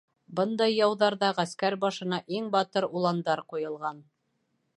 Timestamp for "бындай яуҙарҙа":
0.37-1.29